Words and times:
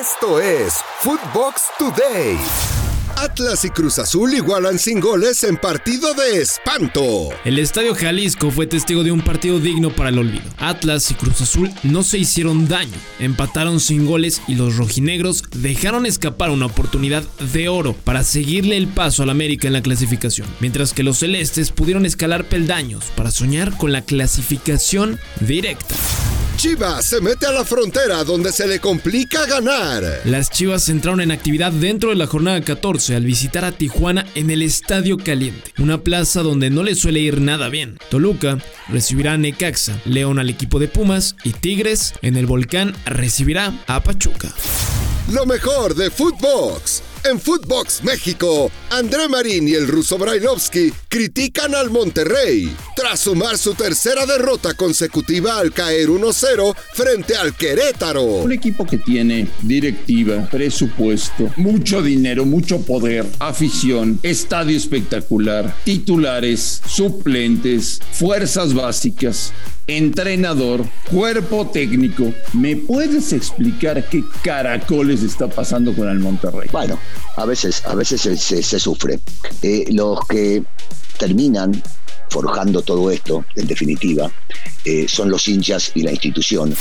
Esto 0.00 0.40
es 0.40 0.74
Footbox 1.00 1.62
Today. 1.78 2.36
Atlas 3.16 3.64
y 3.64 3.70
Cruz 3.70 4.00
Azul 4.00 4.34
igualan 4.34 4.78
sin 4.78 4.98
goles 4.98 5.44
en 5.44 5.56
partido 5.56 6.14
de 6.14 6.40
espanto. 6.40 7.28
El 7.44 7.60
Estadio 7.60 7.94
Jalisco 7.94 8.50
fue 8.50 8.66
testigo 8.66 9.04
de 9.04 9.12
un 9.12 9.20
partido 9.20 9.60
digno 9.60 9.90
para 9.90 10.08
el 10.08 10.18
olvido. 10.18 10.44
Atlas 10.56 11.10
y 11.12 11.14
Cruz 11.14 11.40
Azul 11.42 11.70
no 11.84 12.02
se 12.02 12.18
hicieron 12.18 12.66
daño, 12.66 12.96
empataron 13.20 13.78
sin 13.78 14.04
goles 14.04 14.42
y 14.48 14.56
los 14.56 14.76
rojinegros 14.76 15.44
dejaron 15.52 16.06
escapar 16.06 16.50
una 16.50 16.66
oportunidad 16.66 17.22
de 17.52 17.68
oro 17.68 17.92
para 17.92 18.24
seguirle 18.24 18.76
el 18.76 18.88
paso 18.88 19.22
al 19.22 19.30
América 19.30 19.68
en 19.68 19.74
la 19.74 19.82
clasificación, 19.82 20.48
mientras 20.58 20.92
que 20.92 21.04
los 21.04 21.18
celestes 21.18 21.70
pudieron 21.70 22.04
escalar 22.04 22.48
peldaños 22.48 23.04
para 23.14 23.30
soñar 23.30 23.76
con 23.76 23.92
la 23.92 24.02
clasificación 24.02 25.20
directa. 25.40 25.94
Chivas 26.56 27.04
se 27.04 27.20
mete 27.20 27.46
a 27.46 27.52
la 27.52 27.64
frontera 27.64 28.24
donde 28.24 28.50
se 28.52 28.66
le 28.66 28.78
complica 28.78 29.44
ganar. 29.46 30.02
Las 30.24 30.50
Chivas 30.50 30.88
entraron 30.88 31.20
en 31.20 31.30
actividad 31.30 31.72
dentro 31.72 32.10
de 32.10 32.16
la 32.16 32.26
jornada 32.26 32.60
14 32.60 33.16
al 33.16 33.24
visitar 33.24 33.64
a 33.64 33.72
Tijuana 33.72 34.26
en 34.34 34.50
el 34.50 34.62
Estadio 34.62 35.18
Caliente, 35.18 35.72
una 35.78 36.02
plaza 36.02 36.42
donde 36.42 36.70
no 36.70 36.82
le 36.82 36.94
suele 36.94 37.20
ir 37.20 37.40
nada 37.40 37.68
bien. 37.68 37.98
Toluca 38.08 38.58
recibirá 38.88 39.34
a 39.34 39.38
Necaxa, 39.38 40.00
León 40.04 40.38
al 40.38 40.48
equipo 40.48 40.78
de 40.78 40.88
Pumas 40.88 41.36
y 41.44 41.52
Tigres 41.52 42.14
en 42.22 42.36
el 42.36 42.46
Volcán 42.46 42.94
recibirá 43.04 43.72
a 43.86 44.02
Pachuca. 44.02 44.52
Lo 45.32 45.46
mejor 45.46 45.94
de 45.94 46.10
Footbox 46.10 47.03
en 47.24 47.40
Footbox 47.40 48.02
México, 48.04 48.70
André 48.90 49.28
Marín 49.28 49.66
y 49.68 49.72
el 49.74 49.88
ruso 49.88 50.18
Brailovsky 50.18 50.92
critican 51.08 51.74
al 51.74 51.90
Monterrey 51.90 52.74
tras 52.94 53.20
sumar 53.20 53.56
su 53.58 53.74
tercera 53.74 54.26
derrota 54.26 54.74
consecutiva 54.74 55.58
al 55.58 55.72
caer 55.72 56.08
1-0 56.08 56.74
frente 56.92 57.36
al 57.36 57.54
Querétaro. 57.54 58.22
Un 58.22 58.52
equipo 58.52 58.86
que 58.86 58.98
tiene 58.98 59.48
directiva, 59.62 60.48
presupuesto, 60.50 61.50
mucho 61.56 62.02
dinero, 62.02 62.44
mucho 62.44 62.80
poder, 62.82 63.26
afición, 63.38 64.18
estadio 64.22 64.76
espectacular, 64.76 65.74
titulares, 65.84 66.82
suplentes, 66.86 68.00
fuerzas 68.12 68.74
básicas, 68.74 69.52
entrenador, 69.86 70.84
cuerpo 71.10 71.70
técnico. 71.72 72.32
¿Me 72.52 72.76
puedes 72.76 73.32
explicar 73.32 74.08
qué 74.08 74.24
caracoles 74.42 75.22
está 75.22 75.48
pasando 75.48 75.94
con 75.94 76.08
el 76.08 76.18
Monterrey? 76.18 76.68
Bueno, 76.72 76.98
a 77.36 77.44
veces, 77.44 77.82
a 77.86 77.94
veces 77.94 78.20
se, 78.22 78.78
sufre. 78.80 79.20
Eh, 79.62 79.84
los 79.90 80.26
que 80.26 80.62
terminan 81.18 81.82
forjando 82.30 82.82
todo 82.82 83.10
esto, 83.10 83.44
en 83.54 83.66
definitiva, 83.66 84.30
eh, 84.84 85.06
son 85.08 85.30
los 85.30 85.46
hinchas 85.46 85.92
y 85.94 86.02
la 86.02 86.10
institución. 86.10 86.74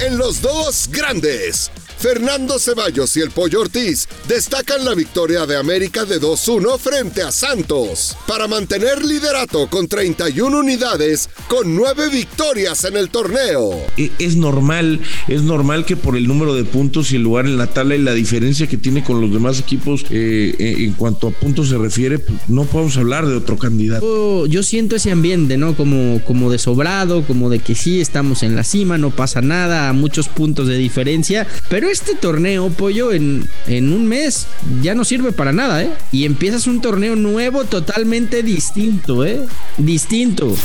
En 0.00 0.18
los 0.18 0.42
dos 0.42 0.88
grandes, 0.90 1.70
Fernando 2.00 2.58
Ceballos 2.58 3.14
y 3.18 3.20
el 3.20 3.30
Pollo 3.30 3.60
Ortiz 3.60 4.08
destacan 4.26 4.86
la 4.86 4.94
victoria 4.94 5.44
de 5.44 5.58
América 5.58 6.06
de 6.06 6.18
2-1 6.18 6.78
frente 6.78 7.20
a 7.20 7.30
Santos 7.30 8.16
para 8.26 8.48
mantener 8.48 9.04
liderato 9.04 9.68
con 9.68 9.86
31 9.86 10.58
unidades 10.58 11.28
con 11.46 11.76
9 11.76 12.08
victorias 12.08 12.84
en 12.84 12.96
el 12.96 13.10
torneo. 13.10 13.72
E, 13.98 14.10
es 14.18 14.36
normal, 14.36 14.98
es 15.28 15.42
normal 15.42 15.84
que 15.84 15.94
por 15.94 16.16
el 16.16 16.26
número 16.26 16.54
de 16.54 16.64
puntos 16.64 17.12
y 17.12 17.16
el 17.16 17.22
lugar 17.22 17.44
en 17.44 17.58
la 17.58 17.66
tabla 17.66 17.96
y 17.96 17.98
la 17.98 18.14
diferencia 18.14 18.66
que 18.66 18.78
tiene 18.78 19.04
con 19.04 19.20
los 19.20 19.30
demás 19.30 19.60
equipos 19.60 20.06
eh, 20.08 20.54
eh, 20.58 20.76
en 20.78 20.94
cuanto 20.94 21.28
a 21.28 21.32
puntos 21.32 21.68
se 21.68 21.76
refiere, 21.76 22.18
pues, 22.18 22.38
no 22.48 22.64
podemos 22.64 22.96
hablar 22.96 23.26
de 23.26 23.36
otro 23.36 23.58
candidato. 23.58 24.46
Yo, 24.46 24.62
siento 24.62 24.96
ese 24.96 25.10
ambiente, 25.10 25.58
¿no? 25.58 25.76
Como, 25.76 26.22
como 26.24 26.50
de 26.50 26.58
sobrado, 26.58 27.26
como 27.26 27.50
de 27.50 27.58
que 27.58 27.74
sí 27.74 28.00
estamos 28.00 28.42
en 28.42 28.56
la 28.56 28.64
cima, 28.64 28.96
no 28.96 29.10
pasa 29.10 29.42
nada, 29.42 29.90
a 29.90 29.92
muchos 29.92 30.28
puntos 30.28 30.66
de 30.66 30.78
diferencia, 30.78 31.46
pero 31.68 31.89
este 31.90 32.14
torneo, 32.14 32.70
pollo, 32.70 33.12
en, 33.12 33.48
en 33.66 33.92
un 33.92 34.06
mes 34.06 34.46
ya 34.82 34.94
no 34.94 35.04
sirve 35.04 35.32
para 35.32 35.52
nada, 35.52 35.82
¿eh? 35.82 35.90
Y 36.12 36.24
empiezas 36.24 36.66
un 36.66 36.80
torneo 36.80 37.16
nuevo 37.16 37.64
totalmente 37.64 38.42
distinto, 38.42 39.24
¿eh? 39.24 39.40
Distinto. 39.76 40.56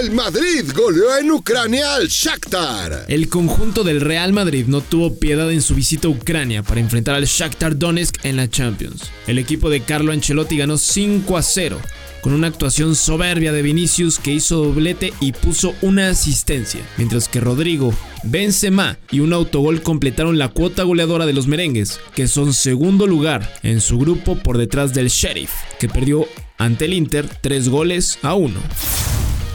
El 0.00 0.10
Madrid 0.12 0.64
goleó 0.74 1.18
en 1.18 1.30
Ucrania 1.30 1.96
al 1.96 2.08
Shakhtar. 2.08 3.04
El 3.08 3.28
conjunto 3.28 3.84
del 3.84 4.00
Real 4.00 4.32
Madrid 4.32 4.64
no 4.66 4.80
tuvo 4.80 5.18
piedad 5.18 5.50
en 5.52 5.60
su 5.60 5.74
visita 5.74 6.08
a 6.08 6.10
Ucrania 6.10 6.62
para 6.62 6.80
enfrentar 6.80 7.14
al 7.14 7.26
Shakhtar 7.26 7.76
Donetsk 7.76 8.24
en 8.24 8.36
la 8.36 8.48
Champions. 8.48 9.10
El 9.26 9.38
equipo 9.38 9.68
de 9.68 9.82
Carlo 9.82 10.12
Ancelotti 10.12 10.56
ganó 10.56 10.78
5 10.78 11.36
a 11.36 11.42
0 11.42 11.78
con 12.22 12.32
una 12.32 12.46
actuación 12.46 12.94
soberbia 12.94 13.52
de 13.52 13.60
Vinicius 13.60 14.18
que 14.18 14.32
hizo 14.32 14.64
doblete 14.64 15.12
y 15.20 15.32
puso 15.32 15.74
una 15.82 16.08
asistencia, 16.08 16.80
mientras 16.96 17.28
que 17.28 17.40
Rodrigo, 17.40 17.92
Benzema 18.22 18.98
y 19.10 19.20
un 19.20 19.32
autogol 19.32 19.82
completaron 19.82 20.38
la 20.38 20.48
cuota 20.48 20.84
goleadora 20.84 21.26
de 21.26 21.34
los 21.34 21.46
merengues, 21.46 22.00
que 22.14 22.28
son 22.28 22.54
segundo 22.54 23.06
lugar 23.06 23.52
en 23.62 23.80
su 23.80 23.98
grupo 23.98 24.36
por 24.36 24.56
detrás 24.56 24.94
del 24.94 25.08
Sheriff, 25.08 25.50
que 25.78 25.88
perdió 25.88 26.26
ante 26.56 26.84
el 26.84 26.94
Inter 26.94 27.28
3 27.40 27.68
goles 27.68 28.18
a 28.22 28.34
1. 28.34 28.91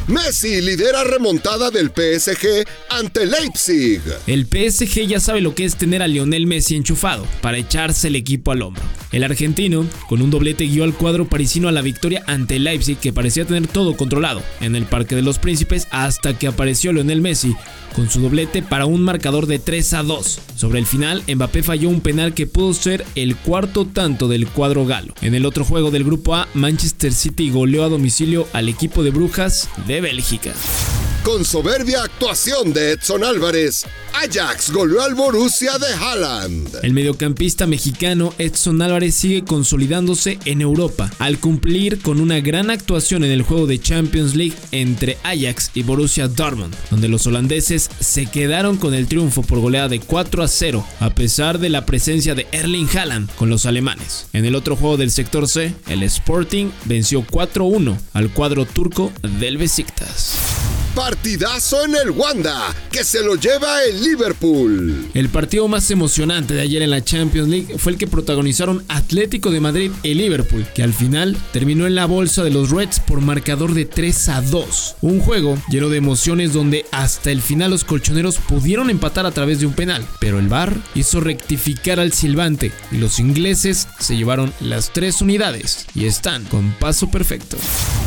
Messi 0.08 0.62
lidera 0.62 1.04
remontada 1.04 1.70
del 1.70 1.88
PSG 1.90 2.66
ante 2.90 3.26
Leipzig. 3.26 4.02
El 4.26 4.46
PSG 4.46 5.06
ya 5.06 5.20
sabe 5.20 5.42
lo 5.42 5.54
que 5.54 5.66
es 5.66 5.76
tener 5.76 6.02
a 6.02 6.08
Lionel 6.08 6.48
Messi 6.48 6.78
enchufado 6.78 7.28
para 7.42 7.58
echarse 7.58 8.08
el 8.08 8.16
equipo 8.16 8.54
al 8.54 8.62
hombro. 8.62 8.84
El 9.12 9.26
argentino, 9.26 9.86
con 10.08 10.22
un 10.22 10.30
doblete, 10.30 10.66
guió 10.66 10.86
al 10.86 10.94
cuadro 10.94 11.28
parisino 11.28 11.68
a 11.68 11.74
la 11.74 11.82
victoria 11.82 12.24
ante 12.26 12.58
Leipzig 12.58 12.98
que 12.98 13.12
parecía 13.12 13.44
tener 13.44 13.68
todo 13.68 13.98
controlado 13.98 14.42
en 14.62 14.78
el 14.78 14.86
Parque 14.86 15.16
de 15.16 15.24
los 15.24 15.40
Príncipes 15.40 15.90
hasta 15.92 16.40
que 16.40 16.48
apareció 16.48 16.94
Lionel 16.94 17.20
Messi 17.20 17.54
con 17.98 18.10
su 18.10 18.22
doblete 18.22 18.62
para 18.62 18.86
un 18.86 19.02
marcador 19.02 19.48
de 19.48 19.60
3 19.60 19.94
a 19.94 20.04
2. 20.04 20.40
Sobre 20.56 20.80
el 20.80 20.86
final, 20.86 21.24
Mbappé 21.28 21.64
falló 21.64 21.90
un 21.90 22.02
penal 22.02 22.34
que 22.34 22.46
pudo 22.46 22.74
ser 22.74 23.04
el 23.16 23.36
cuarto 23.36 23.86
tanto 23.88 24.28
del 24.28 24.48
cuadro 24.48 24.86
galo. 24.86 25.16
En 25.22 25.34
el 25.34 25.46
otro 25.46 25.66
juego 25.66 25.90
del 25.90 26.04
grupo 26.04 26.36
A, 26.36 26.48
Manchester 26.54 27.12
City 27.12 27.50
goleó 27.50 27.84
a 27.84 27.90
domicilio 27.90 28.48
al 28.54 28.70
equipo 28.70 29.04
de 29.04 29.10
Brujas 29.10 29.68
de 29.88 29.97
Bélgica. 30.02 30.97
Con 31.28 31.44
soberbia 31.44 32.04
actuación 32.04 32.72
de 32.72 32.94
Edson 32.94 33.26
Álvarez, 33.26 33.86
Ajax 34.14 34.72
goleó 34.72 35.02
al 35.02 35.14
Borussia 35.14 35.78
de 35.78 35.94
Haaland. 35.94 36.80
El 36.84 36.94
mediocampista 36.94 37.68
mexicano 37.68 38.34
Edson 38.38 38.82
Álvarez 38.82 39.16
sigue 39.16 39.44
consolidándose 39.44 40.40
en 40.46 40.62
Europa 40.62 41.12
al 41.20 41.38
cumplir 41.40 42.00
con 42.00 42.22
una 42.22 42.40
gran 42.40 42.70
actuación 42.70 43.26
en 43.26 43.32
el 43.32 43.42
juego 43.42 43.68
de 43.68 43.78
Champions 43.78 44.36
League 44.36 44.56
entre 44.72 45.18
Ajax 45.24 45.72
y 45.74 45.84
Borussia 45.84 46.30
Dortmund, 46.30 46.74
donde 46.92 47.10
los 47.10 47.28
holandeses 47.28 47.90
se 48.00 48.28
quedaron 48.28 48.78
con 48.78 48.94
el 48.94 49.08
triunfo 49.08 49.42
por 49.42 49.60
goleada 49.60 49.90
de 49.90 50.00
4 50.00 50.44
a 50.44 50.48
0 50.48 50.88
a 51.02 51.10
pesar 51.10 51.60
de 51.60 51.70
la 51.70 51.86
presencia 51.86 52.36
de 52.36 52.48
Erling 52.54 52.88
Haaland 52.98 53.30
con 53.36 53.50
los 53.50 53.66
alemanes. 53.66 54.28
En 54.32 54.46
el 54.46 54.56
otro 54.56 54.78
juego 54.78 54.96
del 54.96 55.12
sector 55.12 55.50
C, 55.50 55.74
el 55.90 56.04
Sporting 56.04 56.70
venció 56.86 57.22
4-1 57.22 57.98
al 58.14 58.32
cuadro 58.32 58.66
turco 58.66 59.12
del 59.42 59.58
Besiktas. 59.58 60.57
Partidazo 60.98 61.86
en 61.86 61.96
el 61.96 62.10
Wanda, 62.10 62.74
que 62.92 63.04
se 63.04 63.22
lo 63.22 63.36
lleva 63.36 63.84
el 63.84 64.02
Liverpool. 64.02 65.08
El 65.14 65.30
partido 65.30 65.68
más 65.68 65.92
emocionante 65.92 66.56
de 66.56 66.62
ayer 66.62 66.82
en 66.82 66.90
la 66.90 67.04
Champions 67.04 67.48
League 67.50 67.78
fue 67.78 67.92
el 67.92 68.00
que 68.00 68.08
protagonizaron 68.08 68.84
Atlético 68.88 69.52
de 69.52 69.60
Madrid 69.60 69.92
y 70.02 70.16
Liverpool, 70.16 70.66
que 70.74 70.82
al 70.82 70.96
final 70.96 71.38
terminó 71.54 71.86
en 71.86 71.94
la 71.94 72.08
bolsa 72.08 72.44
de 72.44 72.50
los 72.50 72.72
Reds 72.72 73.00
por 73.00 73.22
marcador 73.22 73.76
de 73.76 73.86
3 73.86 74.30
a 74.30 74.42
2. 74.42 74.96
Un 75.02 75.20
juego 75.20 75.56
lleno 75.70 75.90
de 75.90 76.00
emociones 76.00 76.52
donde 76.52 76.88
hasta 76.92 77.30
el 77.30 77.44
final 77.44 77.70
los 77.70 77.84
colchoneros 77.84 78.40
pudieron 78.40 78.90
empatar 78.90 79.28
a 79.28 79.32
través 79.32 79.60
de 79.60 79.68
un 79.68 79.74
penal, 79.74 80.04
pero 80.20 80.40
el 80.40 80.48
VAR 80.48 80.76
hizo 80.96 81.20
rectificar 81.20 82.00
al 82.00 82.12
silbante 82.12 82.72
y 82.92 82.98
los 82.98 83.20
ingleses 83.20 83.88
se 84.00 84.18
llevaron 84.18 84.52
las 84.62 84.92
tres 84.94 85.22
unidades 85.22 85.86
y 85.94 86.06
están 86.06 86.44
con 86.46 86.72
paso 86.80 87.12
perfecto. 87.12 87.56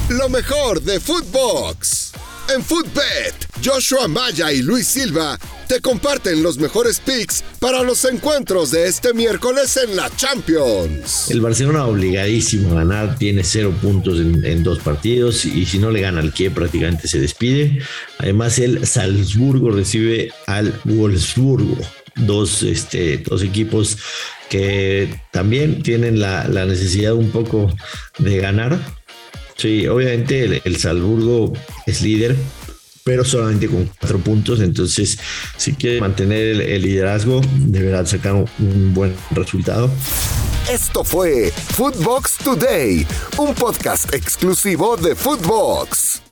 Lo 0.08 0.28
mejor 0.28 0.82
de 0.82 0.98
Footbox. 0.98 2.10
En 2.54 2.64
Footbet, 2.64 3.34
Joshua 3.64 4.08
Maya 4.08 4.52
y 4.52 4.62
Luis 4.62 4.88
Silva 4.88 5.38
te 5.68 5.80
comparten 5.80 6.42
los 6.42 6.58
mejores 6.58 6.98
picks 6.98 7.44
para 7.60 7.84
los 7.84 8.04
encuentros 8.04 8.72
de 8.72 8.88
este 8.88 9.14
miércoles 9.14 9.76
en 9.76 9.94
la 9.94 10.10
Champions. 10.16 11.30
El 11.30 11.40
Barcelona 11.40 11.86
obligadísimo 11.86 12.72
a 12.72 12.82
ganar, 12.82 13.16
tiene 13.18 13.44
cero 13.44 13.72
puntos 13.80 14.18
en, 14.18 14.64
dos 14.64 14.80
partidos 14.80 15.44
y 15.44 15.64
si 15.64 15.78
no 15.78 15.92
le 15.92 16.00
gana 16.00 16.20
al 16.20 16.34
que 16.34 16.50
prácticamente 16.50 17.06
se 17.06 17.20
despide. 17.20 17.82
Además 18.18 18.58
el 18.58 18.84
Salzburgo 18.84 19.70
recibe 19.70 20.32
al 20.48 20.74
Wolfsburgo, 20.84 21.78
dos, 22.16 22.64
este, 22.64 23.18
dos 23.18 23.44
equipos 23.44 23.96
que 24.48 25.20
también 25.30 25.84
tienen 25.84 26.18
la, 26.18 26.48
la 26.48 26.66
necesidad 26.66 27.14
un 27.14 27.30
poco 27.30 27.72
de 28.18 28.38
ganar 28.38 28.76
Sí, 29.60 29.86
obviamente 29.86 30.62
el, 30.64 30.76
Salburgo 30.78 31.52
es 31.84 32.00
líder, 32.00 32.34
pero 33.04 33.26
solamente 33.26 33.68
con 33.68 33.90
cuatro 33.98 34.18
puntos. 34.18 34.58
Entonces, 34.60 35.18
si 35.58 35.74
quiere 35.74 36.00
mantener 36.00 36.62
el, 36.62 36.80
liderazgo, 36.80 37.42
deberá 37.58 38.06
sacar 38.06 38.32
un, 38.32 38.94
buen 38.94 39.14
resultado. 39.32 39.90
Esto 40.72 41.04
fue 41.04 41.52
Footbox 41.74 42.38
Today, 42.38 43.06
un 43.36 43.54
podcast 43.54 44.14
exclusivo 44.14 44.96
de 44.96 45.14
Footbox. 45.14 46.29